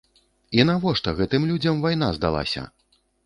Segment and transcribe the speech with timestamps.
[0.59, 2.65] І навошта гэтым людзям вайна здалася?!